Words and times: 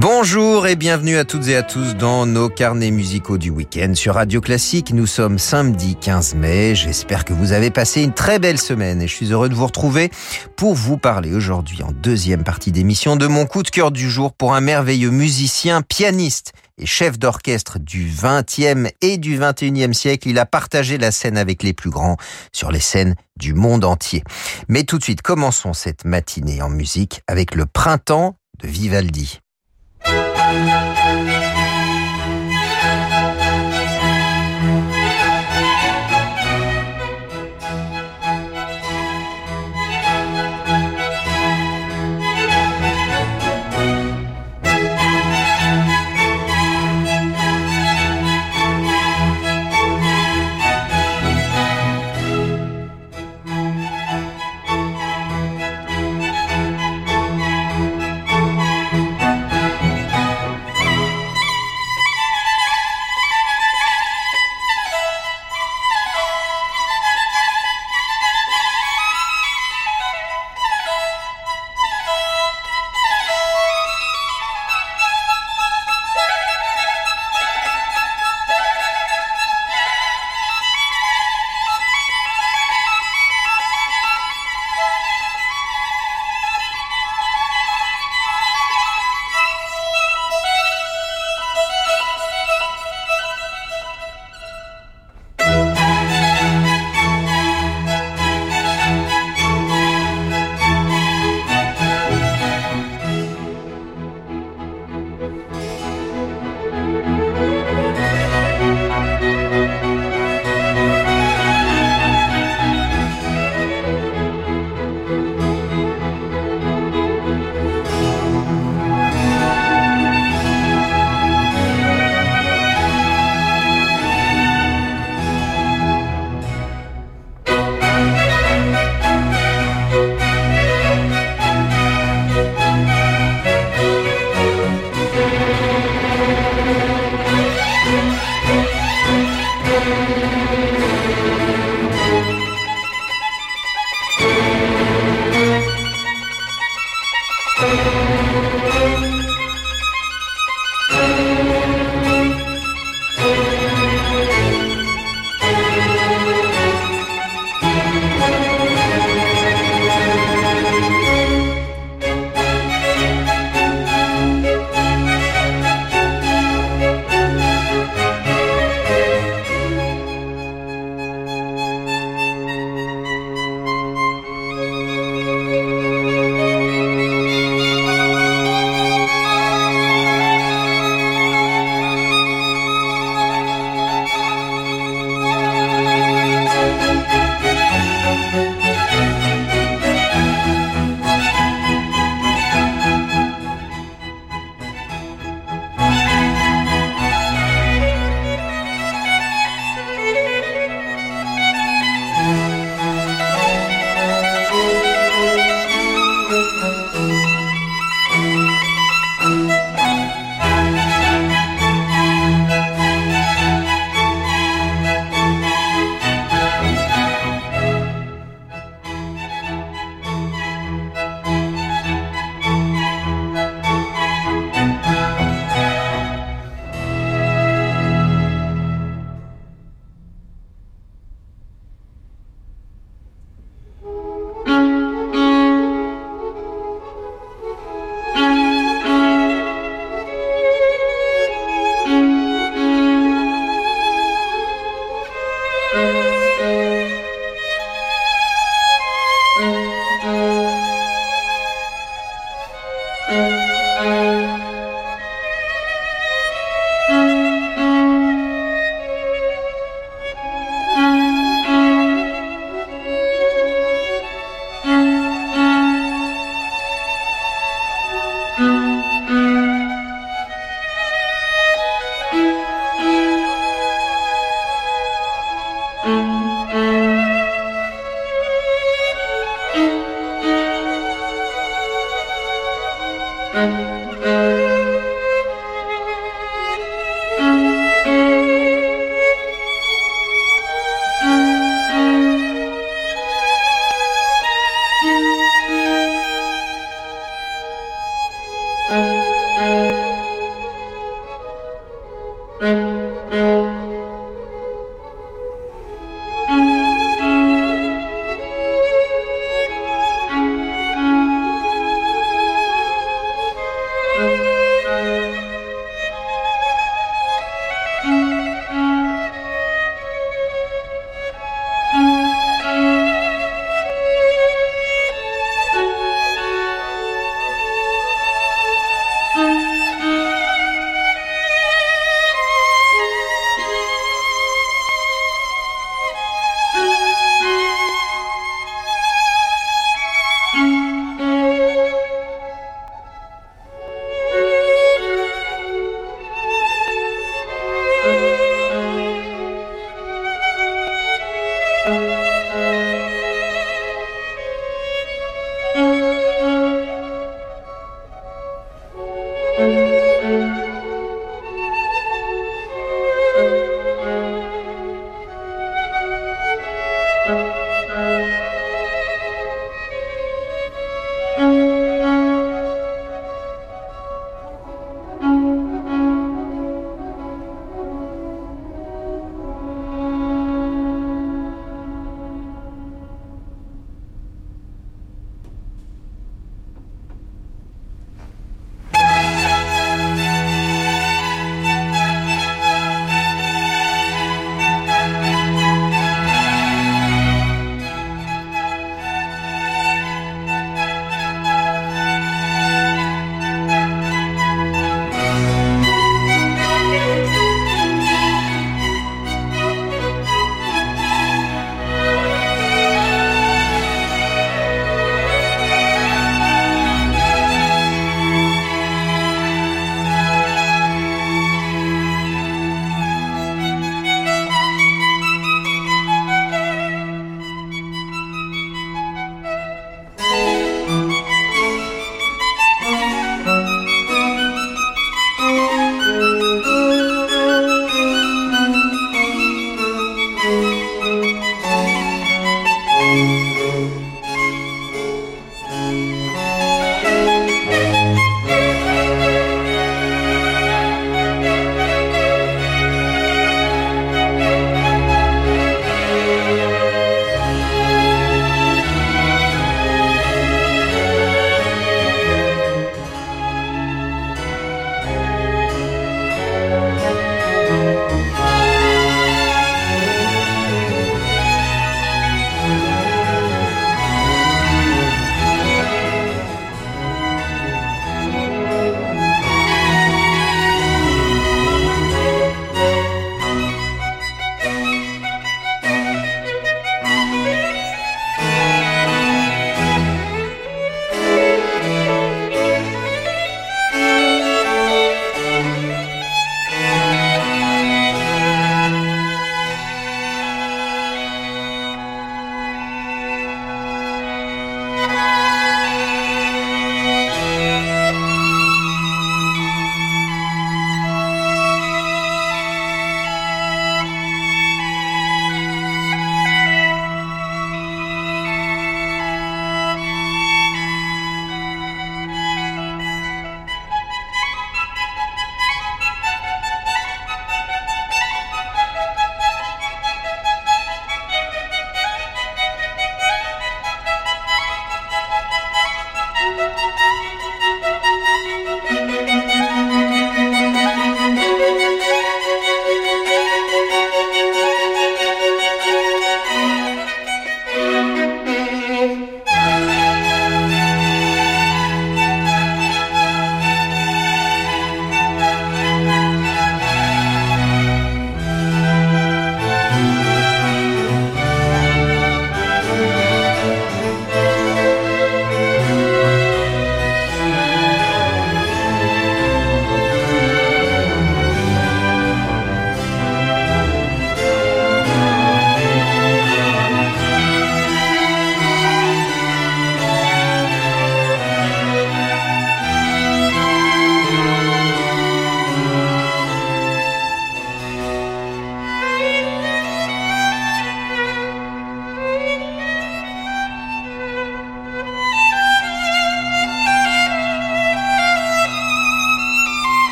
Bonjour 0.00 0.68
et 0.68 0.76
bienvenue 0.76 1.16
à 1.16 1.24
toutes 1.24 1.48
et 1.48 1.56
à 1.56 1.64
tous 1.64 1.96
dans 1.96 2.24
nos 2.24 2.48
carnets 2.48 2.92
musicaux 2.92 3.36
du 3.36 3.50
week-end 3.50 3.94
sur 3.96 4.14
Radio 4.14 4.40
Classique. 4.40 4.92
Nous 4.92 5.08
sommes 5.08 5.40
samedi 5.40 5.96
15 5.96 6.36
mai. 6.36 6.76
J'espère 6.76 7.24
que 7.24 7.32
vous 7.32 7.50
avez 7.50 7.72
passé 7.72 8.04
une 8.04 8.14
très 8.14 8.38
belle 8.38 8.60
semaine 8.60 9.02
et 9.02 9.08
je 9.08 9.12
suis 9.16 9.32
heureux 9.32 9.48
de 9.48 9.56
vous 9.56 9.66
retrouver 9.66 10.12
pour 10.54 10.74
vous 10.74 10.98
parler 10.98 11.34
aujourd'hui 11.34 11.82
en 11.82 11.90
deuxième 11.90 12.44
partie 12.44 12.70
d'émission 12.70 13.16
de 13.16 13.26
mon 13.26 13.44
coup 13.44 13.64
de 13.64 13.70
cœur 13.70 13.90
du 13.90 14.08
jour 14.08 14.32
pour 14.32 14.54
un 14.54 14.60
merveilleux 14.60 15.10
musicien, 15.10 15.82
pianiste 15.82 16.52
et 16.78 16.86
chef 16.86 17.18
d'orchestre 17.18 17.80
du 17.80 18.08
20e 18.08 18.92
et 19.00 19.18
du 19.18 19.36
21e 19.36 19.94
siècle. 19.94 20.28
Il 20.28 20.38
a 20.38 20.46
partagé 20.46 20.96
la 20.96 21.10
scène 21.10 21.36
avec 21.36 21.64
les 21.64 21.72
plus 21.72 21.90
grands 21.90 22.18
sur 22.52 22.70
les 22.70 22.78
scènes 22.78 23.16
du 23.36 23.52
monde 23.52 23.84
entier. 23.84 24.22
Mais 24.68 24.84
tout 24.84 24.98
de 24.98 25.02
suite, 25.02 25.22
commençons 25.22 25.72
cette 25.72 26.04
matinée 26.04 26.62
en 26.62 26.70
musique 26.70 27.22
avec 27.26 27.56
le 27.56 27.66
printemps 27.66 28.36
de 28.62 28.68
Vivaldi. 28.68 29.40
Thank 30.50 30.98
you. 31.02 31.07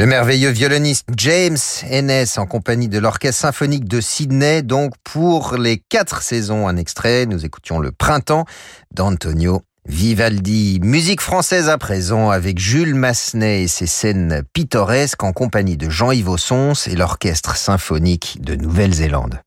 Le 0.00 0.06
merveilleux 0.06 0.48
violoniste 0.48 1.06
James 1.18 1.58
Ennis 1.82 2.38
en 2.38 2.46
compagnie 2.46 2.88
de 2.88 2.98
l'Orchestre 2.98 3.42
symphonique 3.42 3.86
de 3.86 4.00
Sydney. 4.00 4.62
Donc 4.62 4.94
pour 5.04 5.58
les 5.58 5.76
quatre 5.76 6.22
saisons, 6.22 6.66
un 6.66 6.78
extrait, 6.78 7.26
nous 7.26 7.44
écoutions 7.44 7.78
Le 7.78 7.92
Printemps 7.92 8.46
d'Antonio 8.94 9.60
Vivaldi. 9.86 10.80
Musique 10.82 11.20
française 11.20 11.68
à 11.68 11.76
présent 11.76 12.30
avec 12.30 12.58
Jules 12.58 12.94
Massenet 12.94 13.64
et 13.64 13.68
ses 13.68 13.86
scènes 13.86 14.42
pittoresques 14.54 15.22
en 15.22 15.34
compagnie 15.34 15.76
de 15.76 15.90
Jean-Yves 15.90 16.30
Ossons 16.30 16.72
et 16.86 16.96
l'Orchestre 16.96 17.54
symphonique 17.54 18.38
de 18.40 18.54
Nouvelle-Zélande. 18.54 19.42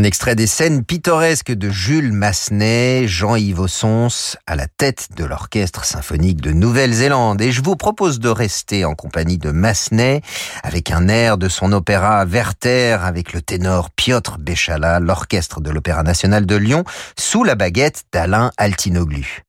Un 0.00 0.04
extrait 0.04 0.34
des 0.34 0.46
scènes 0.46 0.82
pittoresques 0.82 1.52
de 1.52 1.68
Jules 1.68 2.10
Massenet, 2.10 3.06
Jean-Yves 3.06 3.60
Ossons, 3.60 4.34
à 4.46 4.56
la 4.56 4.66
tête 4.66 5.08
de 5.14 5.26
l'Orchestre 5.26 5.84
symphonique 5.84 6.40
de 6.40 6.52
Nouvelle-Zélande. 6.52 7.42
Et 7.42 7.52
je 7.52 7.62
vous 7.62 7.76
propose 7.76 8.18
de 8.18 8.30
rester 8.30 8.86
en 8.86 8.94
compagnie 8.94 9.36
de 9.36 9.50
Massenet, 9.50 10.22
avec 10.62 10.90
un 10.90 11.08
air 11.08 11.36
de 11.36 11.50
son 11.50 11.70
opéra 11.72 12.24
Werther, 12.24 13.04
avec 13.04 13.34
le 13.34 13.42
ténor 13.42 13.90
Piotr 13.90 14.38
Béchala, 14.38 15.00
l'Orchestre 15.00 15.60
de 15.60 15.68
l'Opéra 15.68 16.02
National 16.02 16.46
de 16.46 16.56
Lyon, 16.56 16.84
sous 17.18 17.44
la 17.44 17.54
baguette 17.54 18.04
d'Alain 18.10 18.52
Altinoglu. 18.56 19.42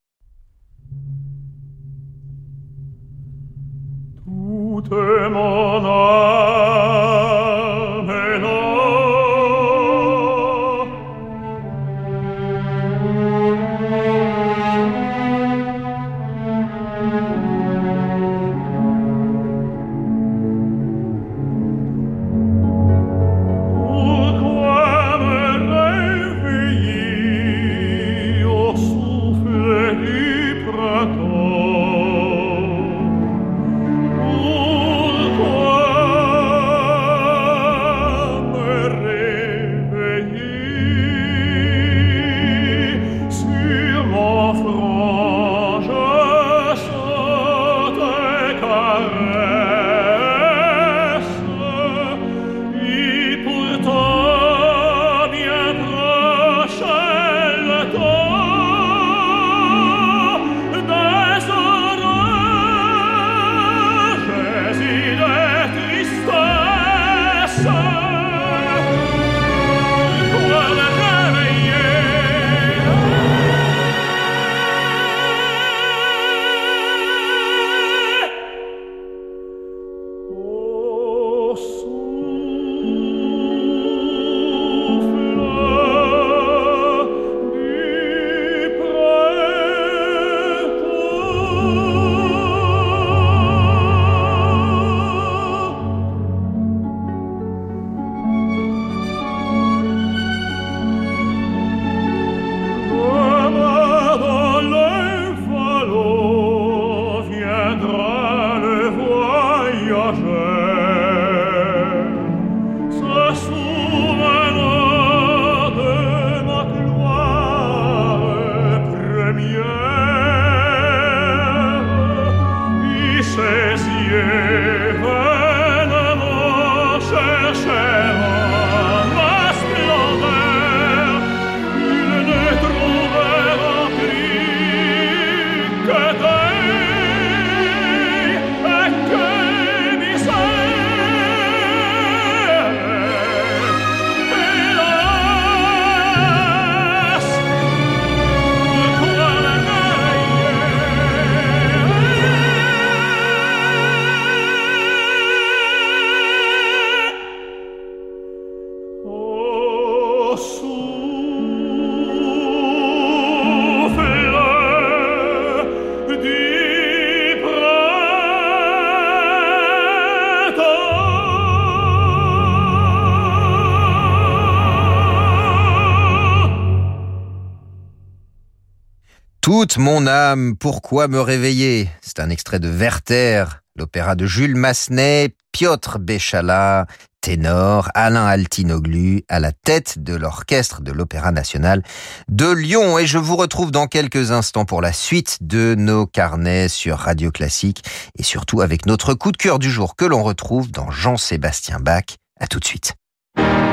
Mon 179.78 180.06
âme, 180.06 180.56
pourquoi 180.58 181.08
me 181.08 181.22
réveiller? 181.22 181.90
C'est 182.02 182.20
un 182.20 182.30
extrait 182.30 182.60
de 182.60 182.68
Werther, 182.68 183.62
l'opéra 183.76 184.16
de 184.16 184.26
Jules 184.26 184.56
Massenet, 184.56 185.34
Piotr 185.52 185.98
Béchala, 186.00 186.88
ténor, 187.22 187.90
Alain 187.94 188.26
Altinoglu, 188.26 189.24
à 189.30 189.40
la 189.40 189.52
tête 189.52 190.00
de 190.00 190.16
l'orchestre 190.16 190.82
de 190.82 190.92
l'Opéra 190.92 191.32
National 191.32 191.84
de 192.28 192.52
Lyon. 192.52 193.00
Et 193.00 193.06
je 193.06 193.18
vous 193.18 193.36
retrouve 193.36 193.72
dans 193.72 193.88
quelques 193.88 194.32
instants 194.32 194.66
pour 194.66 194.82
la 194.82 194.92
suite 194.92 195.38
de 195.42 195.76
nos 195.78 196.06
carnets 196.06 196.68
sur 196.68 196.98
Radio 196.98 197.32
Classique 197.32 197.84
et 198.18 198.24
surtout 198.24 198.62
avec 198.62 198.86
notre 198.86 199.14
coup 199.14 199.32
de 199.32 199.38
cœur 199.38 199.60
du 199.60 199.72
jour 199.72 199.96
que 199.96 200.06
l'on 200.06 200.24
retrouve 200.24 200.72
dans 200.72 200.92
Jean-Sébastien 200.92 201.80
Bach. 201.80 202.18
À 202.40 202.48
tout 202.48 202.60
de 202.60 202.66
suite. 202.66 202.94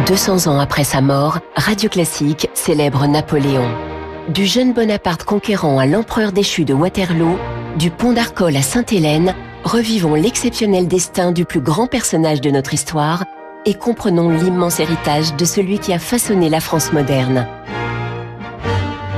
200 0.07 0.47
ans 0.47 0.61
après 0.61 0.85
sa 0.85 1.01
mort, 1.01 1.41
Radio 1.57 1.89
Classique 1.89 2.49
célèbre 2.55 3.07
Napoléon. 3.07 3.98
Du 4.29 4.45
jeune 4.45 4.75
Bonaparte 4.75 5.25
conquérant 5.25 5.79
à 5.79 5.87
l'empereur 5.87 6.33
déchu 6.33 6.67
de 6.67 6.75
Waterloo, 6.75 7.38
du 7.79 7.91
pont 7.91 8.12
d'Arcole 8.12 8.57
à 8.57 8.62
Sainte-Hélène, 8.62 9.35
revivons 9.64 10.14
l'exceptionnel 10.14 10.87
destin 10.87 11.33
du 11.33 11.47
plus 11.47 11.62
grand 11.62 11.87
personnage 11.87 12.43
de 12.43 12.51
notre 12.51 12.75
histoire 12.75 13.25
et 13.64 13.73
comprenons 13.73 14.29
l'immense 14.29 14.81
héritage 14.81 15.35
de 15.35 15.47
celui 15.47 15.79
qui 15.79 15.95
a 15.95 15.99
façonné 15.99 16.51
la 16.51 16.61
France 16.61 16.93
moderne. 16.93 17.47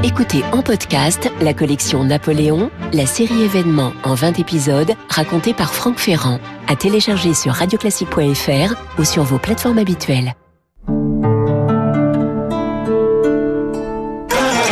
Écoutez 0.05 0.45
en 0.53 0.63
podcast 0.63 1.29
la 1.41 1.55
collection 1.55 2.05
Napoléon, 2.05 2.71
la 2.93 3.07
série 3.07 3.43
événements 3.43 3.93
en 4.05 4.15
20 4.15 4.39
épisodes 4.39 4.93
racontée 5.09 5.55
par 5.55 5.75
Franck 5.75 5.99
Ferrand, 5.99 6.39
à 6.69 6.77
télécharger 6.77 7.35
sur 7.35 7.53
radioclassique.fr 7.55 8.75
ou 8.97 9.05
sur 9.05 9.25
vos 9.25 9.39
plateformes 9.39 9.79
habituelles. 9.79 10.35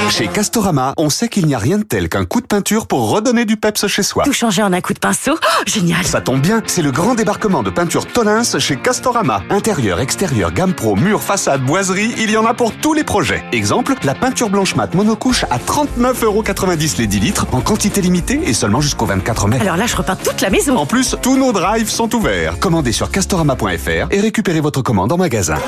Chez 0.08 0.26
Castorama, 0.26 0.94
on 0.96 1.10
sait 1.10 1.28
qu'il 1.28 1.46
n'y 1.46 1.54
a 1.54 1.58
rien 1.58 1.78
de 1.78 1.82
tel 1.82 2.08
qu'un 2.08 2.24
coup 2.24 2.40
de 2.40 2.46
peinture 2.46 2.86
pour 2.86 3.10
redonner 3.10 3.44
du 3.44 3.56
peps 3.56 3.86
chez 3.88 4.02
soi. 4.02 4.24
Tout 4.24 4.32
changer 4.32 4.62
en 4.62 4.72
un 4.72 4.80
coup 4.80 4.94
de 4.94 4.98
pinceau 4.98 5.34
oh, 5.34 5.62
Génial 5.66 6.04
Ça 6.04 6.20
tombe 6.20 6.40
bien, 6.40 6.62
c'est 6.66 6.80
le 6.80 6.90
grand 6.90 7.14
débarquement 7.14 7.62
de 7.62 7.68
peinture 7.68 8.06
Tolins 8.06 8.58
chez 8.58 8.76
Castorama. 8.76 9.42
Intérieur, 9.50 10.00
extérieur, 10.00 10.52
gamme 10.52 10.72
pro, 10.72 10.96
mur, 10.96 11.22
façade, 11.22 11.62
boiserie, 11.62 12.14
il 12.18 12.30
y 12.30 12.36
en 12.38 12.46
a 12.46 12.54
pour 12.54 12.74
tous 12.74 12.94
les 12.94 13.04
projets. 13.04 13.44
Exemple, 13.52 13.94
la 14.02 14.14
peinture 14.14 14.48
blanche 14.48 14.76
mat 14.76 14.94
monocouche 14.94 15.44
à 15.50 15.58
39,90€ 15.58 16.98
les 16.98 17.06
10 17.06 17.20
litres, 17.20 17.46
en 17.52 17.60
quantité 17.60 18.00
limitée 18.00 18.40
et 18.44 18.54
seulement 18.54 18.80
jusqu'au 18.80 19.06
24 19.06 19.46
mai. 19.46 19.60
Alors 19.60 19.76
là, 19.76 19.86
je 19.86 19.94
repeins 19.94 20.16
toute 20.16 20.40
la 20.40 20.48
maison 20.48 20.76
En 20.76 20.86
plus, 20.86 21.16
tous 21.20 21.36
nos 21.36 21.52
drives 21.52 21.90
sont 21.90 22.14
ouverts. 22.14 22.58
Commandez 22.60 22.92
sur 22.92 23.10
castorama.fr 23.10 24.08
et 24.10 24.20
récupérez 24.20 24.60
votre 24.60 24.80
commande 24.80 25.12
en 25.12 25.18
magasin. 25.18 25.58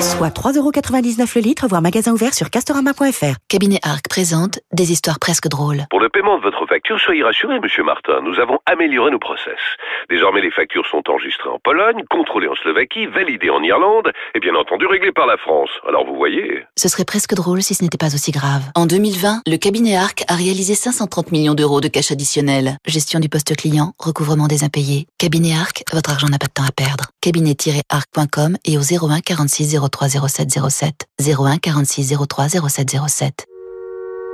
Soit 0.00 0.36
3,99€ 0.36 1.28
le 1.36 1.40
litre, 1.40 1.68
voire 1.68 1.80
magasin 1.80 2.12
ouvert 2.12 2.34
sur 2.34 2.50
castorama.fr. 2.50 3.36
Cabinet 3.48 3.80
Arc 3.84 4.08
présente 4.08 4.60
des 4.72 4.92
histoires 4.92 5.18
presque 5.18 5.46
drôles. 5.46 5.84
Pour 5.90 6.00
le 6.00 6.08
paiement 6.08 6.38
de 6.38 6.42
votre 6.42 6.66
facture, 6.66 6.98
soyez 6.98 7.22
rassuré, 7.22 7.60
monsieur 7.60 7.84
Martin. 7.84 8.22
Nous 8.22 8.40
avons 8.40 8.58
amélioré 8.64 9.10
nos 9.10 9.18
process. 9.18 9.60
Désormais, 10.08 10.40
les 10.40 10.50
factures 10.50 10.86
sont 10.86 11.02
enregistrées 11.06 11.50
en 11.50 11.58
Pologne, 11.58 12.02
contrôlées 12.08 12.48
en 12.48 12.54
Slovaquie, 12.54 13.04
validées 13.06 13.50
en 13.50 13.62
Irlande 13.62 14.10
et 14.34 14.40
bien 14.40 14.54
entendu 14.54 14.86
réglées 14.86 15.12
par 15.12 15.26
la 15.26 15.36
France. 15.36 15.68
Alors 15.86 16.06
vous 16.06 16.16
voyez. 16.16 16.64
Ce 16.78 16.88
serait 16.88 17.04
presque 17.04 17.34
drôle 17.34 17.60
si 17.60 17.74
ce 17.74 17.82
n'était 17.82 17.98
pas 17.98 18.14
aussi 18.14 18.30
grave. 18.30 18.62
En 18.74 18.86
2020, 18.86 19.42
le 19.46 19.56
cabinet 19.58 19.98
Arc 19.98 20.24
a 20.28 20.34
réalisé 20.34 20.74
530 20.74 21.30
millions 21.30 21.54
d'euros 21.54 21.82
de 21.82 21.88
cash 21.88 22.10
additionnel. 22.10 22.78
Gestion 22.86 23.20
du 23.20 23.28
poste 23.28 23.54
client, 23.54 23.92
recouvrement 23.98 24.46
des 24.46 24.64
impayés. 24.64 25.06
Cabinet 25.18 25.54
Arc, 25.60 25.84
votre 25.92 26.10
argent 26.10 26.28
n'a 26.28 26.38
pas 26.38 26.46
de 26.46 26.52
temps 26.52 26.64
à 26.66 26.72
perdre. 26.72 27.10
Cabinet-arc.com 27.20 28.56
et 28.64 28.78
au 28.78 28.80
01 28.80 29.20
46 29.20 29.78
03 29.90 30.08
07 30.08 30.58
07. 30.70 31.06
01 31.20 31.58
46 31.58 32.14
03 32.26 32.48
07 32.48 32.96
07. 33.08 33.46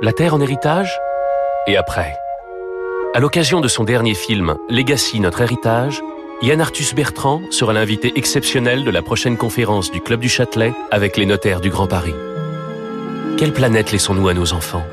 La 0.03 0.13
Terre 0.13 0.33
en 0.33 0.41
héritage 0.41 0.99
Et 1.67 1.77
après 1.77 2.17
À 3.13 3.19
l'occasion 3.19 3.61
de 3.61 3.67
son 3.67 3.83
dernier 3.83 4.15
film 4.15 4.55
Legacy, 4.67 5.19
notre 5.19 5.41
héritage, 5.41 6.01
Yann 6.41 6.59
Arthus 6.59 6.95
Bertrand 6.95 7.43
sera 7.51 7.71
l'invité 7.71 8.11
exceptionnel 8.15 8.83
de 8.83 8.89
la 8.89 9.03
prochaine 9.03 9.37
conférence 9.37 9.91
du 9.91 10.01
Club 10.01 10.19
du 10.19 10.27
Châtelet 10.27 10.73
avec 10.89 11.17
les 11.17 11.27
notaires 11.27 11.61
du 11.61 11.69
Grand 11.69 11.85
Paris. 11.85 12.15
Quelle 13.37 13.53
planète 13.53 13.91
laissons-nous 13.91 14.27
à 14.27 14.33
nos 14.33 14.53
enfants? 14.53 14.87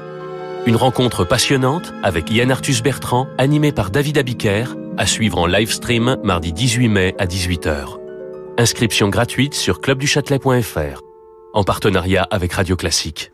Une 0.67 0.77
rencontre 0.77 1.25
passionnante 1.25 1.95
avec 2.03 2.31
Yann 2.31 2.51
Arthus 2.51 2.83
Bertrand, 2.85 3.29
animée 3.39 3.73
par 3.73 3.91
David 3.91 4.19
Abiker, 4.19 4.77
à 4.99 5.07
suivre 5.07 5.39
en 5.39 5.47
live 5.47 5.73
stream 5.73 6.19
mardi 6.23 6.53
18 6.53 6.89
mai 6.89 7.15
à 7.19 7.25
18h. 7.25 7.97
Inscription 8.59 9.09
gratuite 9.09 9.55
sur 9.55 9.81
clubduchâtelet.fr, 9.81 11.01
en 11.55 11.65
partenariat 11.65 12.29
avec 12.31 12.53
Radio 12.53 12.77
Classique. 12.77 13.33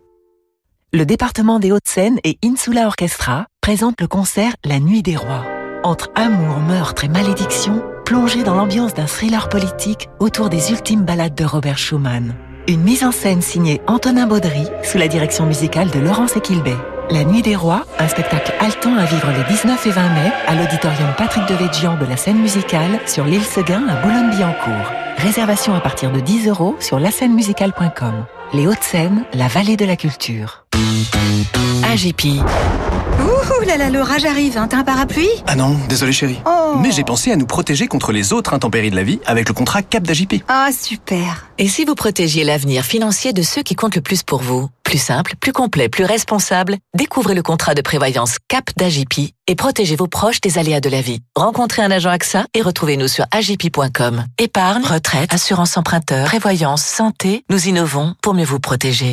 Le 0.94 1.04
département 1.04 1.58
des 1.58 1.72
Hauts-de-Seine 1.72 2.20
et 2.22 2.38
Insula 2.44 2.86
Orchestra 2.86 3.46
présentent 3.60 4.00
le 4.00 4.06
concert 4.06 4.52
La 4.64 4.78
Nuit 4.78 5.02
des 5.02 5.16
Rois. 5.16 5.44
Entre 5.82 6.08
amour, 6.14 6.60
meurtre 6.60 7.02
et 7.02 7.08
malédiction, 7.08 7.82
plongez 8.04 8.44
dans 8.44 8.54
l'ambiance 8.54 8.94
d'un 8.94 9.08
thriller 9.08 9.48
politique 9.48 10.08
autour 10.20 10.50
des 10.50 10.70
ultimes 10.70 11.02
ballades 11.02 11.34
de 11.34 11.44
Robert 11.44 11.78
Schumann. 11.78 12.36
Une 12.68 12.82
mise 12.82 13.02
en 13.02 13.10
scène 13.10 13.42
signée 13.42 13.80
Antonin 13.88 14.28
Baudry 14.28 14.68
sous 14.84 14.98
la 14.98 15.08
direction 15.08 15.46
musicale 15.46 15.90
de 15.90 15.98
Laurence 15.98 16.36
Equilbet. 16.36 16.76
La 17.10 17.24
Nuit 17.24 17.42
des 17.42 17.56
Rois, 17.56 17.84
un 17.98 18.06
spectacle 18.06 18.54
haletant 18.60 18.96
à 18.96 19.04
vivre 19.04 19.32
les 19.36 19.52
19 19.52 19.86
et 19.88 19.90
20 19.90 20.08
mai 20.10 20.32
à 20.46 20.54
l'auditorium 20.54 21.12
Patrick 21.18 21.48
de 21.48 21.54
Végian 21.54 21.98
de 21.98 22.06
la 22.06 22.16
scène 22.16 22.38
musicale 22.38 23.00
sur 23.06 23.24
l'île 23.24 23.42
Seguin 23.42 23.84
à 23.88 24.00
Boulogne-Billancourt. 24.00 24.92
Réservation 25.16 25.74
à 25.74 25.80
partir 25.80 26.12
de 26.12 26.20
10 26.20 26.46
euros 26.46 26.76
sur 26.78 27.00
musicale.com. 27.00 28.26
Les 28.52 28.68
Hauts-de-Seine, 28.68 29.24
la 29.32 29.48
vallée 29.48 29.76
de 29.76 29.84
la 29.84 29.96
culture. 29.96 30.63
AGP. 31.84 32.40
Ouh 33.20 33.64
là 33.66 33.76
là, 33.76 33.90
l'orage 33.90 34.24
arrive, 34.24 34.58
hein. 34.58 34.66
t'as 34.68 34.78
un 34.78 34.84
parapluie? 34.84 35.28
Ah 35.46 35.54
non, 35.54 35.76
désolé 35.88 36.12
chérie. 36.12 36.38
Oh. 36.46 36.76
Mais 36.80 36.90
j'ai 36.90 37.04
pensé 37.04 37.30
à 37.30 37.36
nous 37.36 37.46
protéger 37.46 37.86
contre 37.86 38.12
les 38.12 38.32
autres 38.32 38.52
intempéries 38.52 38.90
de 38.90 38.96
la 38.96 39.02
vie 39.02 39.20
avec 39.26 39.48
le 39.48 39.54
contrat 39.54 39.82
Cap 39.82 40.02
d'AJP. 40.02 40.42
Ah 40.48 40.70
super 40.72 41.46
Et 41.58 41.68
si 41.68 41.84
vous 41.84 41.94
protégiez 41.94 42.44
l'avenir 42.44 42.84
financier 42.84 43.32
de 43.32 43.42
ceux 43.42 43.62
qui 43.62 43.74
comptent 43.74 43.94
le 43.96 44.02
plus 44.02 44.22
pour 44.22 44.42
vous? 44.42 44.68
Plus 44.82 44.98
simple, 44.98 45.34
plus 45.40 45.52
complet, 45.52 45.88
plus 45.88 46.04
responsable, 46.04 46.76
découvrez 46.94 47.34
le 47.34 47.42
contrat 47.42 47.74
de 47.74 47.80
prévoyance 47.80 48.36
CAP 48.48 48.70
d'AJP 48.76 49.32
et 49.46 49.54
protégez 49.54 49.96
vos 49.96 50.08
proches 50.08 50.40
des 50.40 50.58
aléas 50.58 50.80
de 50.80 50.90
la 50.90 51.00
vie. 51.00 51.20
Rencontrez 51.36 51.82
un 51.82 51.90
agent 51.90 52.10
AXA 52.10 52.46
et 52.54 52.62
retrouvez-nous 52.62 53.08
sur 53.08 53.24
agip.com. 53.30 54.24
Épargne, 54.38 54.84
retraite, 54.84 55.32
assurance 55.32 55.76
emprunteur, 55.76 56.26
prévoyance, 56.26 56.82
santé, 56.82 57.44
nous 57.50 57.68
innovons 57.68 58.14
pour 58.22 58.34
mieux 58.34 58.44
vous 58.44 58.60
protéger. 58.60 59.12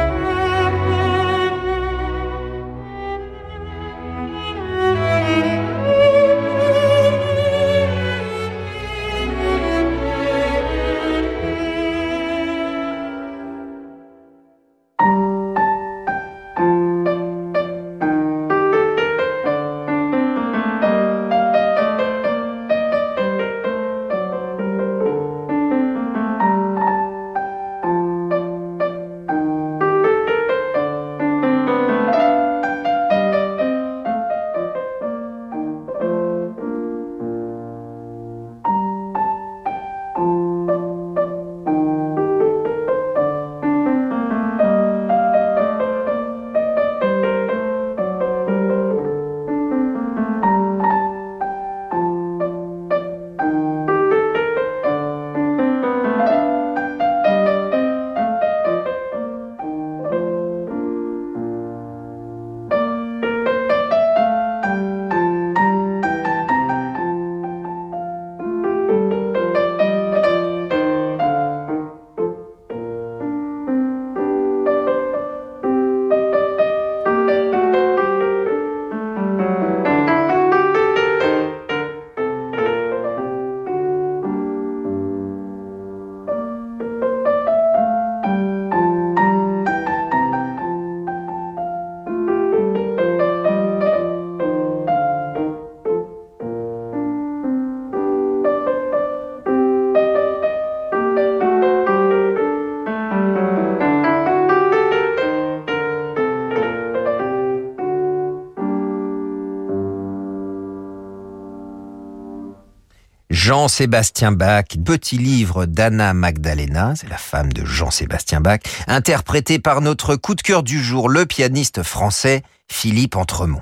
Jean-Sébastien 113.51 114.31
Bach, 114.31 114.63
petit 114.85 115.17
livre 115.17 115.65
d'Anna 115.65 116.13
Magdalena, 116.13 116.93
c'est 116.95 117.09
la 117.09 117.17
femme 117.17 117.51
de 117.51 117.65
Jean-Sébastien 117.65 118.39
Bach, 118.39 118.61
interprété 118.87 119.59
par 119.59 119.81
notre 119.81 120.15
coup 120.15 120.35
de 120.35 120.41
cœur 120.41 120.63
du 120.63 120.81
jour, 120.81 121.09
le 121.09 121.25
pianiste 121.25 121.83
français 121.83 122.43
Philippe 122.69 123.17
Entremont. 123.17 123.59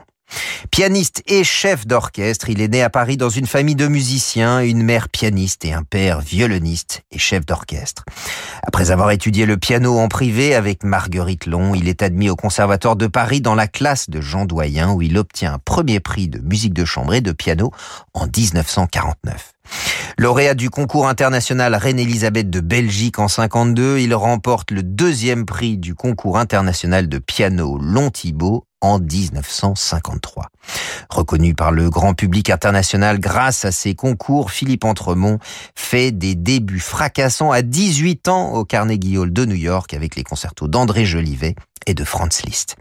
Pianiste 0.70 1.24
et 1.26 1.44
chef 1.44 1.88
d'orchestre, 1.88 2.52
il 2.52 2.62
est 2.62 2.68
né 2.68 2.84
à 2.84 2.92
Paris 2.92 3.18
dans 3.18 3.32
une 3.32 3.48
famille 3.48 3.74
de 3.74 3.88
musiciens, 3.88 4.60
une 4.60 4.84
mère 4.84 5.10
pianiste 5.10 5.66
et 5.66 5.74
un 5.74 5.82
père 5.82 6.22
violoniste 6.22 7.02
et 7.10 7.18
chef 7.18 7.48
d'orchestre. 7.48 8.06
Après 8.68 8.92
avoir 8.92 9.10
étudié 9.10 9.48
le 9.48 9.58
piano 9.58 9.98
en 9.98 10.08
privé 10.08 10.54
avec 10.54 10.84
Marguerite 10.84 11.48
Long, 11.48 11.74
il 11.74 11.88
est 11.88 12.04
admis 12.04 12.30
au 12.30 12.36
Conservatoire 12.36 12.96
de 12.96 13.08
Paris 13.08 13.42
dans 13.42 13.56
la 13.56 13.68
classe 13.68 14.08
de 14.12 14.22
Jean 14.22 14.46
Doyen 14.46 14.92
où 14.92 15.02
il 15.02 15.18
obtient 15.18 15.56
un 15.56 15.60
premier 15.60 16.00
prix 16.00 16.28
de 16.28 16.38
musique 16.38 16.76
de 16.76 16.86
chambre 16.86 17.16
et 17.16 17.22
de 17.22 17.32
piano 17.32 17.72
en 18.14 18.28
1949. 18.28 19.54
Lauréat 20.18 20.54
du 20.54 20.70
concours 20.70 21.08
international 21.08 21.76
Reine-Élisabeth 21.76 22.50
de 22.50 22.60
Belgique 22.60 23.20
en 23.20 23.28
52, 23.28 24.00
il 24.00 24.14
remporte 24.14 24.72
le 24.72 24.84
deuxième 24.84 25.46
prix 25.46 25.78
du 25.78 25.96
concours 25.96 26.38
international 26.38 27.08
de 27.08 27.20
piano 27.20 27.78
Long 27.80 28.10
Thibault 28.10 28.66
en 28.82 29.00
1953. 29.00 30.48
Reconnu 31.10 31.54
par 31.54 31.72
le 31.72 31.90
grand 31.90 32.14
public 32.14 32.50
international 32.50 33.20
grâce 33.20 33.66
à 33.66 33.72
ses 33.72 33.96
concours, 33.96 34.52
Philippe 34.52 34.86
Entremont 34.86 35.40
fait 35.76 36.12
des 36.12 36.36
débuts 36.36 36.80
fracassants 36.80 37.52
à 37.52 37.62
18 37.62 38.28
ans 38.28 38.54
au 38.54 38.66
Carnegie 38.66 39.18
Hall 39.18 39.34
de 39.34 39.46
New 39.46 39.56
York 39.56 39.94
avec 39.94 40.16
les 40.16 40.24
concertos 40.24 40.68
d'André 40.68 41.06
Jolivet 41.06 41.56
de 41.94 42.04
Franz 42.04 42.44
Liszt. 42.46 42.76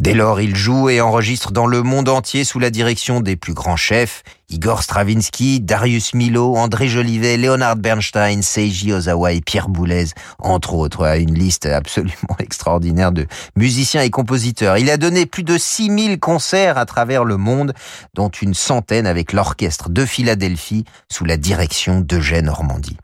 Dès 0.00 0.14
lors, 0.14 0.40
il 0.40 0.56
joue 0.56 0.88
et 0.88 1.00
enregistre 1.00 1.52
dans 1.52 1.66
le 1.66 1.82
monde 1.82 2.08
entier 2.08 2.44
sous 2.44 2.58
la 2.58 2.70
direction 2.70 3.20
des 3.20 3.36
plus 3.36 3.54
grands 3.54 3.76
chefs, 3.76 4.22
Igor 4.50 4.82
Stravinsky, 4.82 5.60
Darius 5.60 6.14
Milo, 6.14 6.54
André 6.56 6.86
Jolivet, 6.86 7.36
Leonard 7.38 7.76
Bernstein, 7.76 8.42
Seiji 8.42 8.92
Ozawa 8.92 9.32
et 9.32 9.40
Pierre 9.40 9.68
Boulez, 9.68 10.06
entre 10.38 10.74
autres, 10.74 11.04
à 11.04 11.16
une 11.16 11.34
liste 11.34 11.66
absolument 11.66 12.12
extraordinaire 12.38 13.10
de 13.10 13.26
musiciens 13.56 14.02
et 14.02 14.10
compositeurs. 14.10 14.76
Il 14.76 14.90
a 14.90 14.96
donné 14.96 15.26
plus 15.26 15.42
de 15.42 15.56
6000 15.56 16.20
concerts 16.20 16.78
à 16.78 16.84
travers 16.84 17.24
le 17.24 17.36
monde, 17.36 17.72
dont 18.14 18.28
une 18.28 18.54
centaine 18.54 19.06
avec 19.06 19.32
l'orchestre 19.32 19.88
de 19.88 20.04
Philadelphie 20.04 20.84
sous 21.10 21.24
la 21.24 21.36
direction 21.36 22.00
d'Eugène 22.00 22.44
Normandie. 22.44 22.98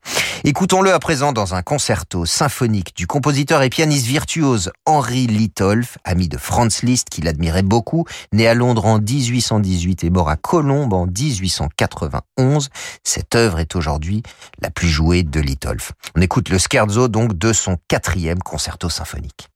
Écoutons-le 0.44 0.92
à 0.92 0.98
présent 0.98 1.32
dans 1.32 1.54
un 1.54 1.62
concerto 1.62 2.26
symphonique 2.26 2.94
du 2.96 3.06
compositeur 3.06 3.62
et 3.62 3.70
pianiste 3.70 4.06
virtuose 4.06 4.72
Henri 4.86 5.26
Litolf, 5.40 5.96
ami 6.04 6.28
de 6.28 6.36
Franz 6.36 6.84
Liszt 6.84 7.08
qu'il 7.08 7.26
admirait 7.26 7.62
beaucoup, 7.62 8.04
né 8.30 8.46
à 8.46 8.52
Londres 8.52 8.84
en 8.84 8.98
1818 8.98 10.04
et 10.04 10.10
mort 10.10 10.28
à 10.28 10.36
Colombes 10.36 10.92
en 10.92 11.06
1891. 11.06 12.68
Cette 13.04 13.34
œuvre 13.34 13.58
est 13.58 13.74
aujourd'hui 13.74 14.22
la 14.60 14.70
plus 14.70 14.88
jouée 14.88 15.22
de 15.22 15.40
Litolf. 15.40 15.92
On 16.14 16.20
écoute 16.20 16.50
le 16.50 16.58
scherzo 16.58 17.08
donc 17.08 17.38
de 17.38 17.54
son 17.54 17.78
quatrième 17.88 18.40
concerto 18.40 18.90
symphonique. 18.90 19.48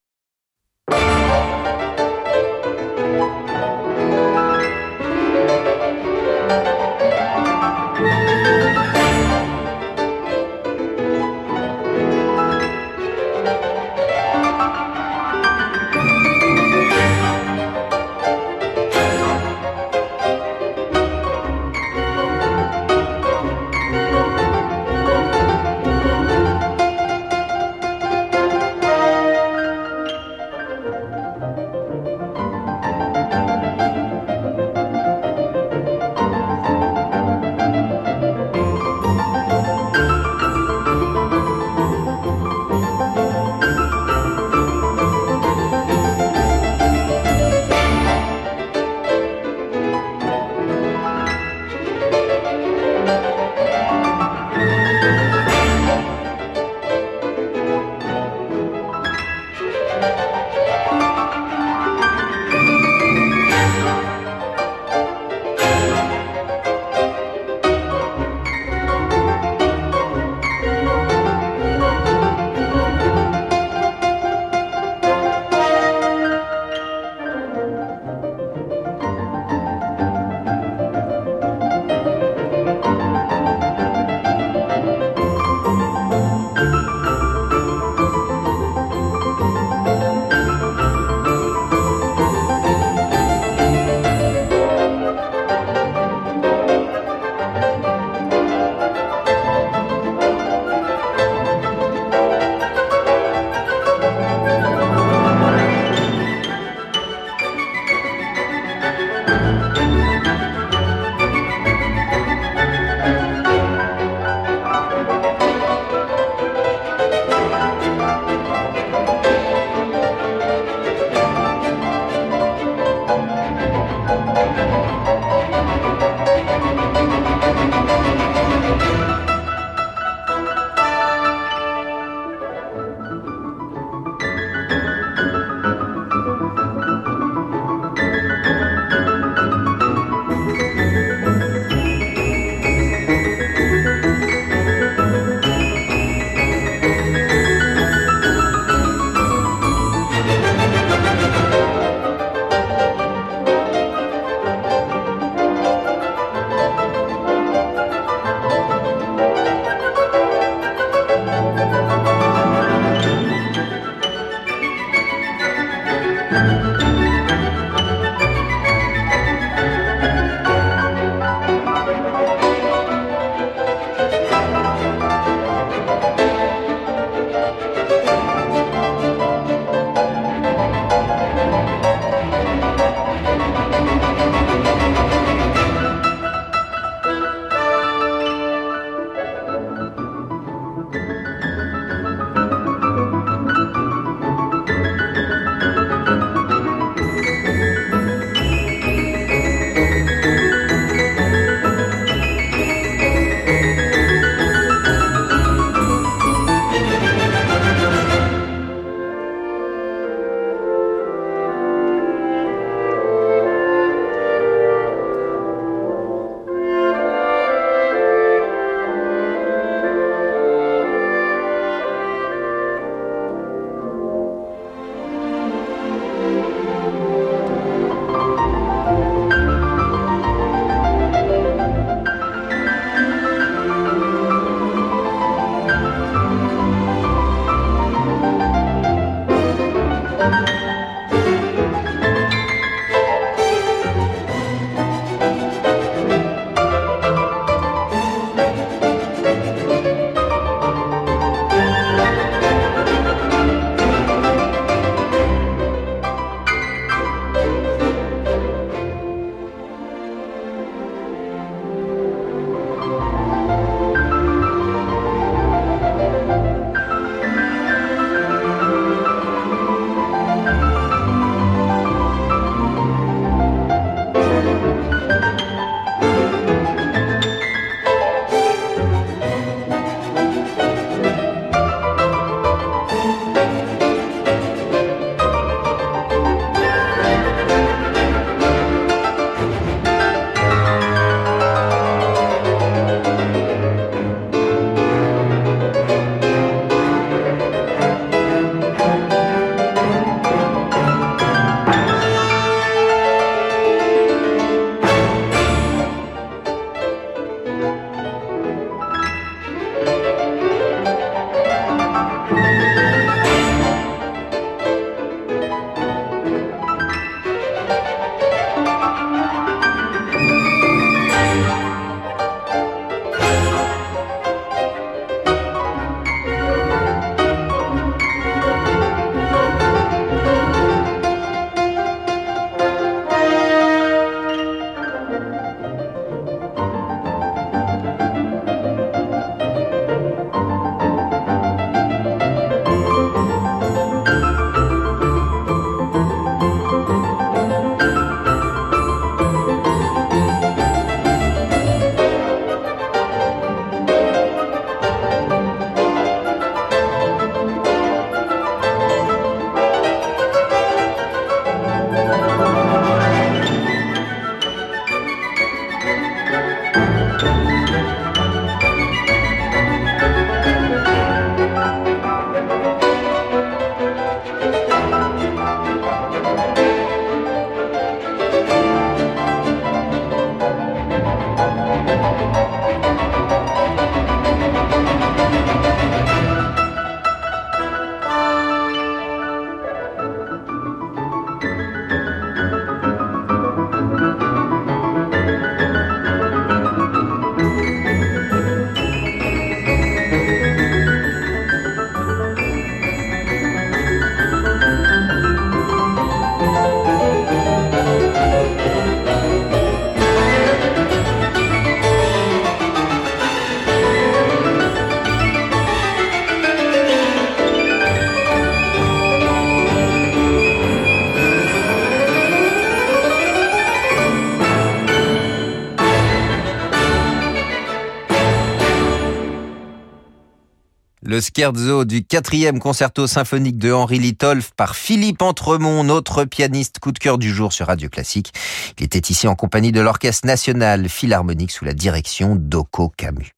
Le 431.15 431.21
scherzo 431.21 431.85
du 431.85 432.05
quatrième 432.05 432.59
concerto 432.59 433.07
symphonique 433.07 433.57
de 433.57 433.71
Henri 433.71 434.01
Litolf 434.01 434.51
par 434.57 434.75
Philippe 434.75 435.23
Entremont, 435.23 435.85
notre 435.85 436.25
pianiste 436.25 436.81
coup 436.81 436.91
de 436.91 436.99
cœur 436.99 437.19
du 437.19 437.33
jour 437.33 437.53
sur 437.53 437.69
Radio 437.69 437.89
Classique. 437.89 438.33
Il 438.81 438.85
était 438.85 439.13
ici 439.13 439.29
en 439.29 439.37
compagnie 439.37 439.71
de 439.71 439.81
l'Orchestre 439.81 440.27
National 440.27 440.89
Philharmonique 440.89 441.53
sous 441.53 441.65
la 441.65 441.73
direction 441.73 442.35
d'Oko 442.35 442.89
Camus. 442.89 443.31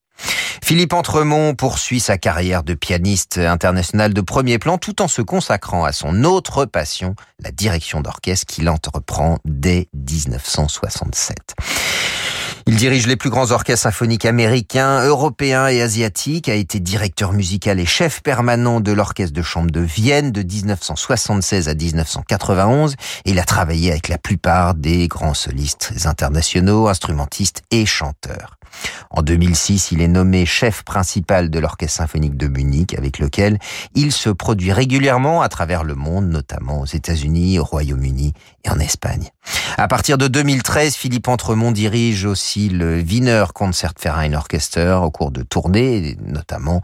Philippe 0.64 0.94
Entremont 0.94 1.54
poursuit 1.54 2.00
sa 2.00 2.16
carrière 2.16 2.62
de 2.62 2.72
pianiste 2.72 3.36
international 3.36 4.14
de 4.14 4.22
premier 4.22 4.58
plan 4.58 4.78
tout 4.78 5.02
en 5.02 5.08
se 5.08 5.20
consacrant 5.20 5.84
à 5.84 5.92
son 5.92 6.24
autre 6.24 6.64
passion, 6.64 7.14
la 7.44 7.50
direction 7.50 8.00
d'orchestre 8.00 8.46
qu'il 8.46 8.70
entreprend 8.70 9.36
dès 9.44 9.90
1967. 9.92 11.36
Il 12.68 12.74
dirige 12.74 13.06
les 13.06 13.14
plus 13.14 13.30
grands 13.30 13.52
orchestres 13.52 13.84
symphoniques 13.84 14.24
américains, 14.24 15.04
européens 15.04 15.68
et 15.68 15.80
asiatiques, 15.80 16.48
a 16.48 16.54
été 16.54 16.80
directeur 16.80 17.32
musical 17.32 17.78
et 17.78 17.86
chef 17.86 18.22
permanent 18.22 18.80
de 18.80 18.90
l'orchestre 18.90 19.32
de 19.32 19.42
chambre 19.42 19.70
de 19.70 19.80
Vienne 19.80 20.32
de 20.32 20.42
1976 20.42 21.68
à 21.68 21.74
1991 21.74 22.96
et 23.24 23.30
il 23.30 23.38
a 23.38 23.44
travaillé 23.44 23.92
avec 23.92 24.08
la 24.08 24.18
plupart 24.18 24.74
des 24.74 25.06
grands 25.06 25.34
solistes 25.34 25.92
internationaux, 26.06 26.88
instrumentistes 26.88 27.62
et 27.70 27.86
chanteurs. 27.86 28.55
En 29.10 29.22
2006, 29.22 29.92
il 29.92 30.02
est 30.02 30.08
nommé 30.08 30.46
chef 30.46 30.82
principal 30.82 31.50
de 31.50 31.58
l'Orchestre 31.58 31.96
symphonique 31.98 32.36
de 32.36 32.48
Munich, 32.48 32.94
avec 32.96 33.18
lequel 33.18 33.58
il 33.94 34.12
se 34.12 34.30
produit 34.30 34.72
régulièrement 34.72 35.42
à 35.42 35.48
travers 35.48 35.84
le 35.84 35.94
monde, 35.94 36.28
notamment 36.28 36.80
aux 36.80 36.86
États-Unis, 36.86 37.58
au 37.58 37.64
Royaume-Uni 37.64 38.32
et 38.64 38.70
en 38.70 38.78
Espagne. 38.78 39.28
À 39.78 39.88
partir 39.88 40.18
de 40.18 40.28
2013, 40.28 40.94
Philippe 40.94 41.28
Entremont 41.28 41.72
dirige 41.72 42.24
aussi 42.24 42.68
le 42.68 43.00
Wiener 43.00 43.44
Concertverein 43.54 44.32
Orchester 44.32 44.98
au 45.02 45.10
cours 45.10 45.30
de 45.30 45.42
tournées, 45.42 46.16
notamment 46.24 46.82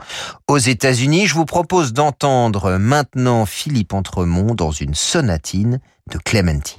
aux 0.48 0.58
États-Unis. 0.58 1.26
Je 1.26 1.34
vous 1.34 1.44
propose 1.44 1.92
d'entendre 1.92 2.76
maintenant 2.78 3.46
Philippe 3.46 3.94
Entremont 3.94 4.54
dans 4.54 4.70
une 4.70 4.94
sonatine 4.94 5.80
de 6.10 6.18
Clementi. 6.18 6.78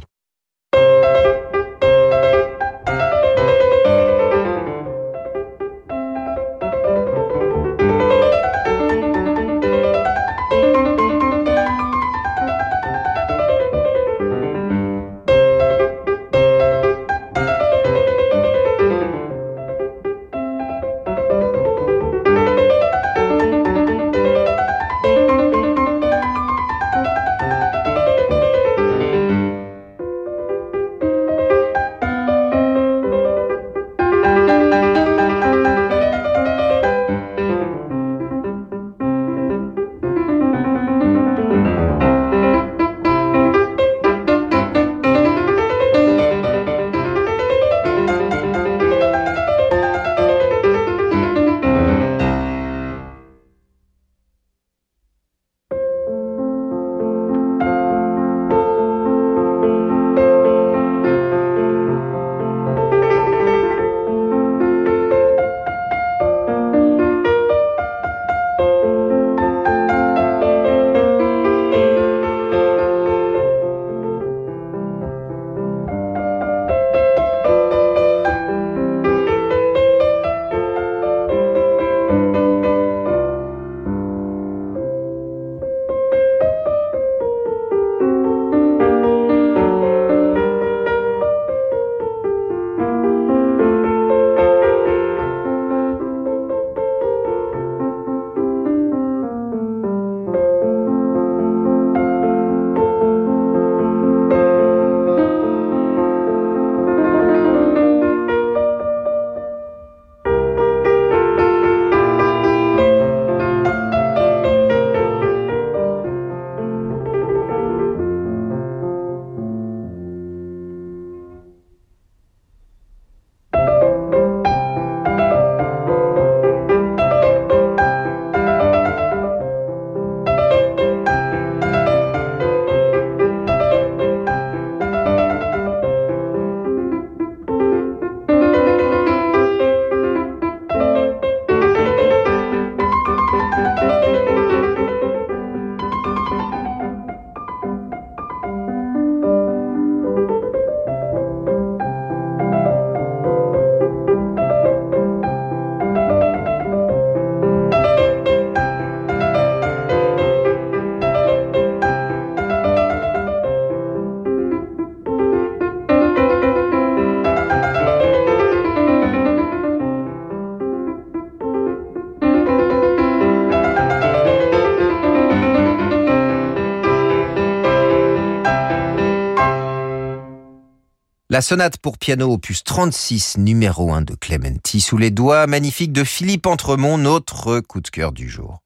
La 181.33 181.41
sonate 181.41 181.79
pour 181.79 181.97
piano 181.97 182.31
opus 182.31 182.63
36 182.63 183.39
numéro 183.39 183.91
1 183.91 184.03
de 184.03 184.13
Clementi 184.13 184.79
sous 184.79 184.99
les 184.99 185.09
doigts 185.09 185.47
magnifiques 185.47 185.91
de 185.91 186.03
Philippe 186.03 186.45
Entremont, 186.45 186.99
notre 186.99 187.59
coup 187.59 187.81
de 187.81 187.89
cœur 187.89 188.11
du 188.11 188.29
jour. 188.29 188.62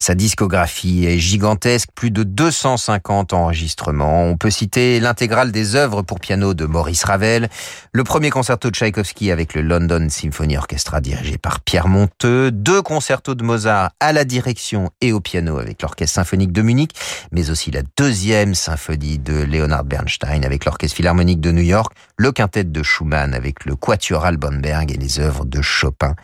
Sa 0.00 0.14
discographie 0.14 1.06
est 1.06 1.18
gigantesque, 1.18 1.88
plus 1.92 2.12
de 2.12 2.22
250 2.22 3.32
enregistrements. 3.32 4.24
On 4.26 4.36
peut 4.36 4.48
citer 4.48 5.00
l'intégrale 5.00 5.50
des 5.50 5.74
œuvres 5.74 6.02
pour 6.02 6.20
piano 6.20 6.54
de 6.54 6.66
Maurice 6.66 7.02
Ravel, 7.02 7.48
le 7.92 8.04
premier 8.04 8.30
concerto 8.30 8.70
de 8.70 8.76
Tchaïkovski 8.76 9.32
avec 9.32 9.54
le 9.54 9.62
London 9.62 10.06
Symphony 10.08 10.56
Orchestra 10.56 11.00
dirigé 11.00 11.36
par 11.36 11.60
Pierre 11.60 11.88
Monteux, 11.88 12.52
deux 12.52 12.80
concertos 12.80 13.34
de 13.34 13.42
Mozart 13.42 13.90
à 13.98 14.12
la 14.12 14.24
direction 14.24 14.90
et 15.00 15.12
au 15.12 15.20
piano 15.20 15.58
avec 15.58 15.82
l'Orchestre 15.82 16.14
symphonique 16.14 16.52
de 16.52 16.62
Munich, 16.62 16.92
mais 17.32 17.50
aussi 17.50 17.72
la 17.72 17.82
deuxième 17.96 18.54
symphonie 18.54 19.18
de 19.18 19.34
Leonard 19.34 19.84
Bernstein 19.84 20.44
avec 20.44 20.64
l'Orchestre 20.64 20.96
philharmonique 20.96 21.40
de 21.40 21.50
New 21.50 21.62
York, 21.62 21.92
le 22.18 22.32
quintet 22.32 22.64
de 22.64 22.82
Schumann 22.82 23.32
avec 23.32 23.64
le 23.64 23.76
Quatuor 23.76 24.24
Albanberg 24.24 24.90
et 24.90 24.96
les 24.96 25.20
œuvres 25.20 25.44
de 25.44 25.62
Chopin 25.62 26.16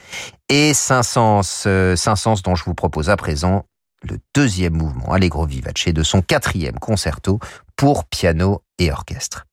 et 0.49 0.73
euh, 0.73 1.97
Saint-Saëns 1.97 2.43
dont 2.45 2.57
je 2.57 2.65
vous 2.65 2.75
propose 2.75 3.09
à 3.09 3.17
présent 3.17 3.65
le 4.03 4.19
deuxième 4.35 4.75
mouvement 4.75 5.13
Allegro 5.13 5.47
vivace 5.47 5.87
de 5.87 6.03
son 6.03 6.21
quatrième 6.21 6.79
concerto 6.79 7.39
pour 7.77 8.05
piano 8.05 8.63
et 8.79 8.91
orchestre. 8.91 9.47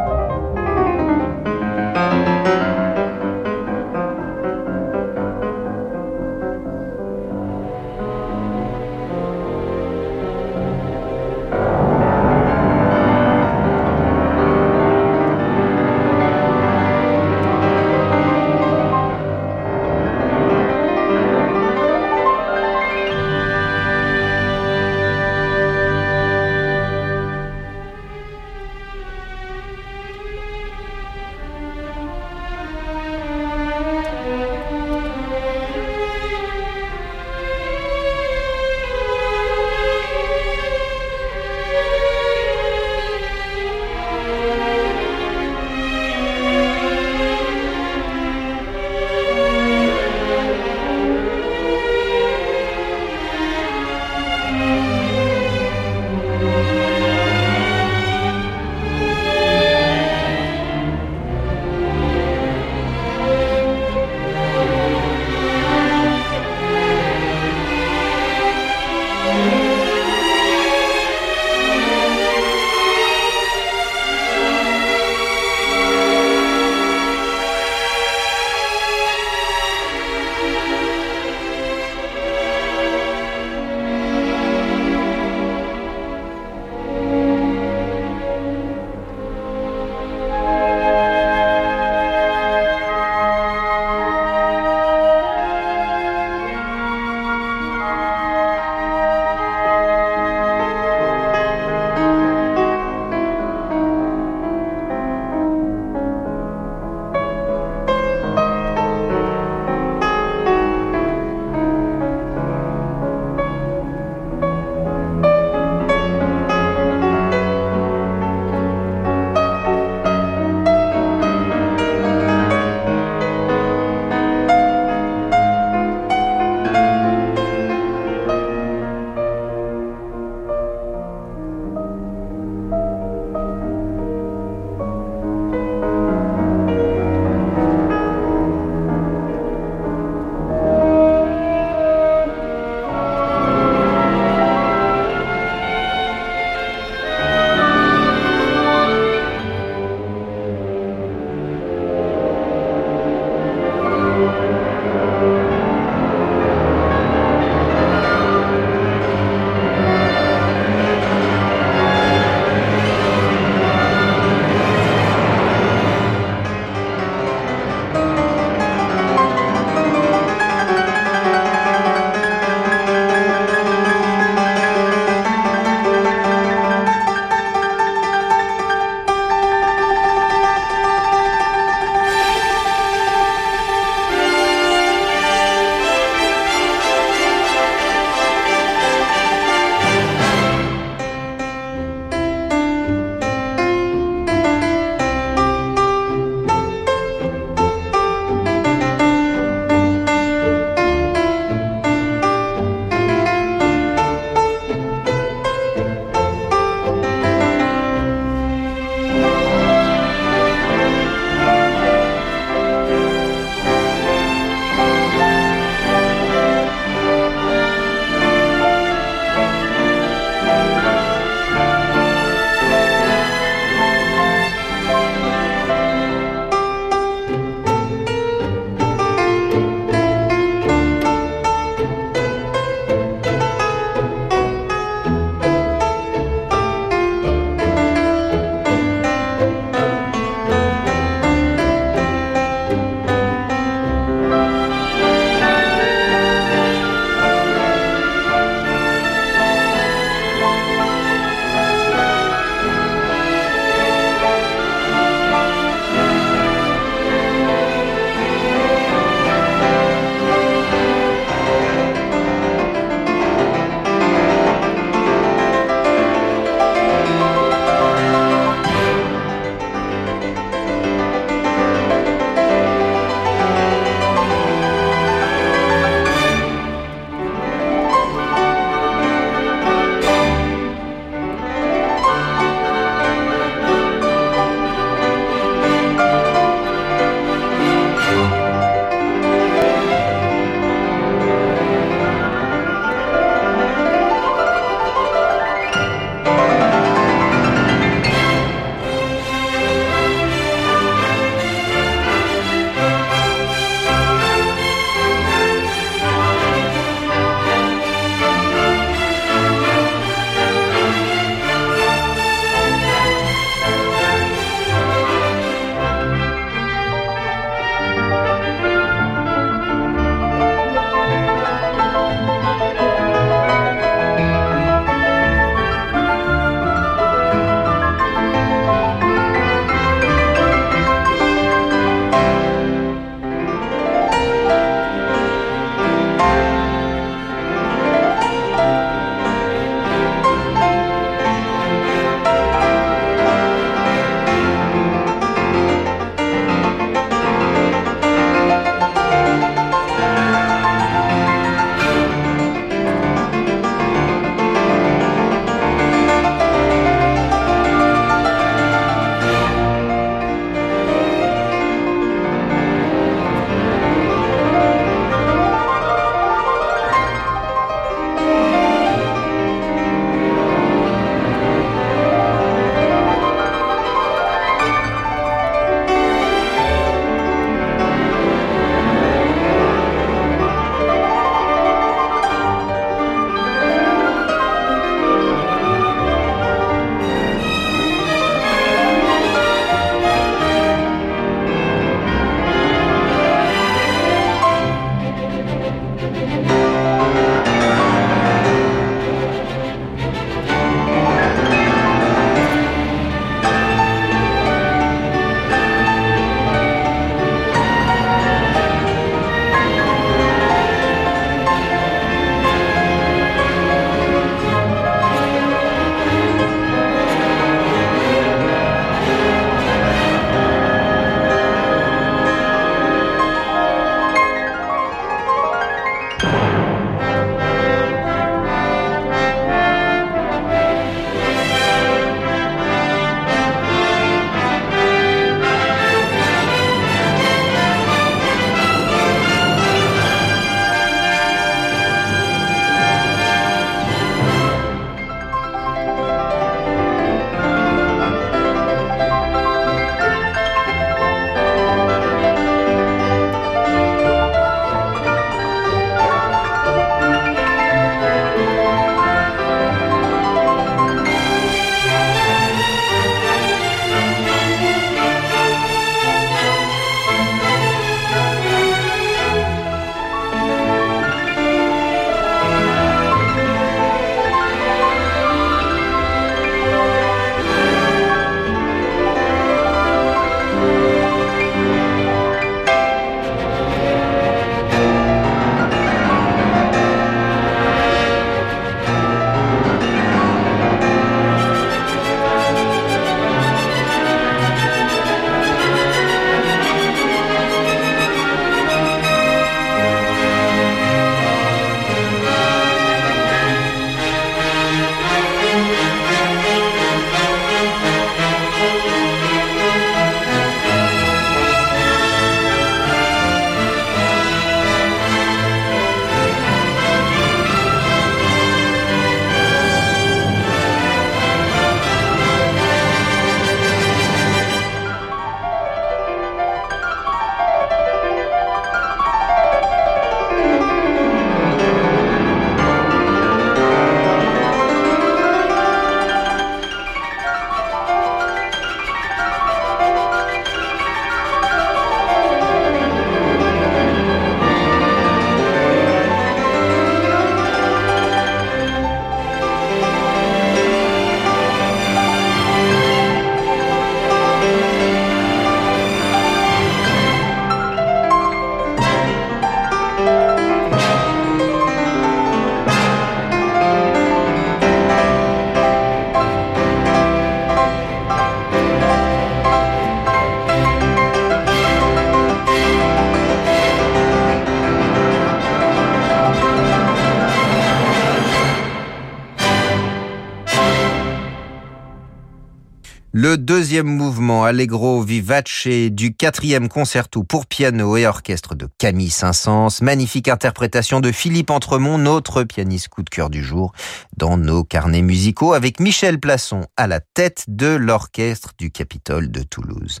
Le 583.28 583.36
deuxième 583.36 583.88
mouvement, 583.88 584.44
Allegro 584.44 585.02
vivace 585.02 585.66
du 585.90 586.14
quatrième 586.14 586.70
concerto 586.70 587.24
pour 587.24 587.44
piano 587.44 587.98
et 587.98 588.06
orchestre 588.06 588.54
de 588.54 588.66
Camille 588.78 589.10
Saint-Saëns. 589.10 589.82
Magnifique 589.82 590.28
interprétation 590.28 591.00
de 591.00 591.12
Philippe 591.12 591.50
Entremont, 591.50 591.98
notre 591.98 592.44
pianiste 592.44 592.88
coup 592.88 593.02
de 593.02 593.10
cœur 593.10 593.28
du 593.28 593.44
jour, 593.44 593.74
dans 594.16 594.38
nos 594.38 594.64
carnets 594.64 595.02
musicaux, 595.02 595.52
avec 595.52 595.78
Michel 595.78 596.18
Plasson 596.18 596.62
à 596.78 596.86
la 596.86 597.00
tête 597.00 597.44
de 597.48 597.66
l'orchestre 597.66 598.54
du 598.58 598.70
Capitole 598.70 599.30
de 599.30 599.42
Toulouse. 599.42 600.00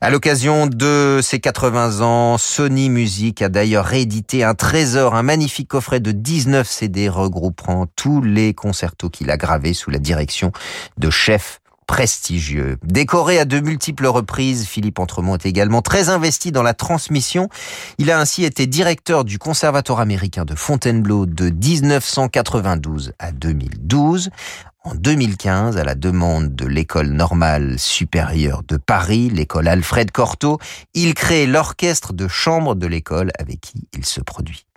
À 0.00 0.10
l'occasion 0.10 0.66
de 0.66 1.20
ses 1.22 1.38
80 1.38 2.00
ans, 2.00 2.36
Sony 2.36 2.90
Music 2.90 3.42
a 3.42 3.48
d'ailleurs 3.48 3.84
réédité 3.84 4.42
un 4.42 4.54
trésor, 4.54 5.14
un 5.14 5.22
magnifique 5.22 5.68
coffret 5.68 6.00
de 6.00 6.10
19 6.10 6.68
CD 6.68 7.08
regroupant 7.08 7.86
tous 7.94 8.20
les 8.20 8.54
concertos 8.54 9.08
qu'il 9.08 9.30
a 9.30 9.36
gravés 9.36 9.72
sous 9.72 9.90
la 9.90 10.00
direction 10.00 10.50
de 10.98 11.10
chefs 11.10 11.60
prestigieux. 11.90 12.78
Décoré 12.84 13.40
à 13.40 13.44
de 13.44 13.58
multiples 13.58 14.06
reprises, 14.06 14.64
Philippe 14.64 15.00
Entremont 15.00 15.34
est 15.34 15.44
également 15.44 15.82
très 15.82 16.08
investi 16.08 16.52
dans 16.52 16.62
la 16.62 16.72
transmission. 16.72 17.48
Il 17.98 18.12
a 18.12 18.20
ainsi 18.20 18.44
été 18.44 18.68
directeur 18.68 19.24
du 19.24 19.40
Conservatoire 19.40 19.98
américain 19.98 20.44
de 20.44 20.54
Fontainebleau 20.54 21.26
de 21.26 21.50
1992 21.50 23.12
à 23.18 23.32
2012. 23.32 24.30
En 24.84 24.94
2015, 24.94 25.78
à 25.78 25.82
la 25.82 25.96
demande 25.96 26.54
de 26.54 26.64
l'école 26.64 27.08
normale 27.08 27.76
supérieure 27.76 28.62
de 28.68 28.76
Paris, 28.76 29.28
l'école 29.28 29.66
Alfred 29.66 30.12
Cortot, 30.12 30.58
il 30.94 31.14
crée 31.14 31.48
l'orchestre 31.48 32.12
de 32.12 32.28
chambre 32.28 32.76
de 32.76 32.86
l'école 32.86 33.32
avec 33.36 33.60
qui 33.60 33.88
il 33.94 34.06
se 34.06 34.20
produit. 34.20 34.69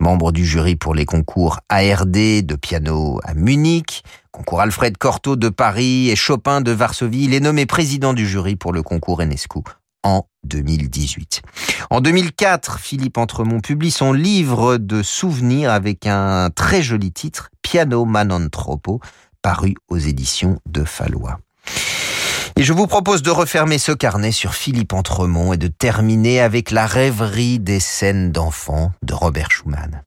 Membre 0.00 0.32
du 0.32 0.44
jury 0.44 0.76
pour 0.76 0.94
les 0.94 1.04
concours 1.04 1.60
ARD 1.68 2.12
de 2.12 2.54
piano 2.54 3.20
à 3.24 3.34
Munich, 3.34 4.02
concours 4.30 4.60
Alfred 4.60 4.96
Cortot 4.98 5.36
de 5.36 5.48
Paris 5.48 6.10
et 6.10 6.16
Chopin 6.16 6.60
de 6.60 6.72
Varsovie, 6.72 7.24
il 7.24 7.34
est 7.34 7.40
nommé 7.40 7.66
président 7.66 8.12
du 8.12 8.26
jury 8.26 8.56
pour 8.56 8.72
le 8.72 8.82
concours 8.82 9.22
Enescu 9.22 9.60
en 10.02 10.28
2018. 10.44 11.42
En 11.90 12.00
2004, 12.00 12.78
Philippe 12.78 13.18
Entremont 13.18 13.60
publie 13.60 13.90
son 13.90 14.12
livre 14.12 14.76
de 14.76 15.02
souvenirs 15.02 15.72
avec 15.72 16.06
un 16.06 16.50
très 16.50 16.82
joli 16.82 17.12
titre, 17.12 17.50
Piano 17.62 18.04
Manantropo, 18.04 19.00
paru 19.42 19.74
aux 19.88 19.98
éditions 19.98 20.60
de 20.66 20.84
Fallois. 20.84 21.38
Et 22.58 22.62
je 22.62 22.72
vous 22.72 22.86
propose 22.86 23.20
de 23.20 23.30
refermer 23.30 23.76
ce 23.76 23.92
carnet 23.92 24.32
sur 24.32 24.54
Philippe 24.54 24.94
Entremont 24.94 25.52
et 25.52 25.58
de 25.58 25.68
terminer 25.68 26.40
avec 26.40 26.70
la 26.70 26.86
rêverie 26.86 27.58
des 27.58 27.80
scènes 27.80 28.32
d'enfants 28.32 28.92
de 29.02 29.12
Robert 29.12 29.50
Schumann. 29.50 30.05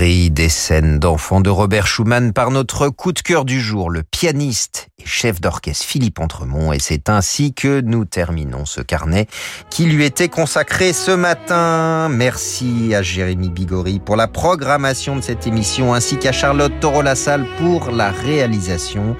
Des 0.00 0.48
scènes 0.48 0.98
d'enfants 0.98 1.42
de 1.42 1.50
Robert 1.50 1.86
Schumann 1.86 2.32
par 2.32 2.50
notre 2.50 2.88
coup 2.88 3.12
de 3.12 3.20
cœur 3.20 3.44
du 3.44 3.60
jour, 3.60 3.90
le 3.90 4.02
pianiste 4.02 4.88
et 4.98 5.04
chef 5.04 5.42
d'orchestre 5.42 5.84
Philippe 5.84 6.20
Entremont. 6.20 6.72
Et 6.72 6.78
c'est 6.78 7.10
ainsi 7.10 7.52
que 7.52 7.82
nous 7.82 8.06
terminons 8.06 8.64
ce 8.64 8.80
carnet 8.80 9.26
qui 9.68 9.84
lui 9.84 10.06
était 10.06 10.28
consacré 10.28 10.94
ce 10.94 11.10
matin. 11.10 12.08
Merci 12.08 12.94
à 12.94 13.02
Jérémy 13.02 13.50
Bigori 13.50 14.00
pour 14.00 14.16
la 14.16 14.26
programmation 14.26 15.16
de 15.16 15.20
cette 15.20 15.46
émission 15.46 15.92
ainsi 15.92 16.16
qu'à 16.16 16.32
Charlotte 16.32 16.72
Toro-Lassalle 16.80 17.44
pour 17.58 17.90
la 17.90 18.10
réalisation. 18.10 19.16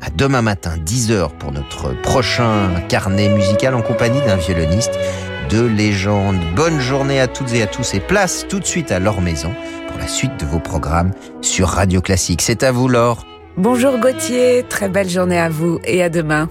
À 0.00 0.10
demain 0.10 0.42
matin, 0.42 0.74
10h 0.84 1.36
pour 1.38 1.52
notre 1.52 1.92
prochain 2.02 2.70
carnet 2.88 3.28
musical 3.28 3.76
en 3.76 3.82
compagnie 3.82 4.20
d'un 4.22 4.36
violoniste 4.36 4.98
de 5.50 5.64
légende. 5.64 6.40
Bonne 6.56 6.80
journée 6.80 7.20
à 7.20 7.28
toutes 7.28 7.52
et 7.52 7.62
à 7.62 7.68
tous 7.68 7.94
et 7.94 8.00
place 8.00 8.44
tout 8.48 8.58
de 8.58 8.66
suite 8.66 8.90
à 8.90 8.98
leur 8.98 9.20
maison 9.20 9.54
la 9.96 10.08
suite 10.08 10.38
de 10.40 10.46
vos 10.46 10.60
programmes 10.60 11.12
sur 11.40 11.68
Radio 11.68 12.00
Classique. 12.00 12.42
C'est 12.42 12.62
à 12.62 12.72
vous, 12.72 12.88
Laure. 12.88 13.24
Bonjour 13.56 13.98
Gauthier, 13.98 14.64
très 14.68 14.88
belle 14.88 15.08
journée 15.08 15.38
à 15.38 15.48
vous 15.48 15.78
et 15.84 16.02
à 16.02 16.10
demain. 16.10 16.48